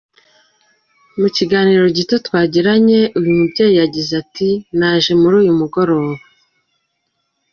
[1.19, 6.13] Mu kiganiro gito twagiranye, uyu mubyeyi yagize ati: “Naje muri uyu mugoroba.